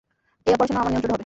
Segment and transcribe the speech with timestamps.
[0.47, 1.19] এই অপারেশনও আমার নিয়ন্ত্রণে হবে।